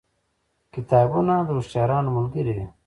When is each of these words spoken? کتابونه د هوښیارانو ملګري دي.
کتابونه 0.73 1.33
د 1.47 1.49
هوښیارانو 1.57 2.09
ملګري 2.17 2.53
دي. 2.57 2.65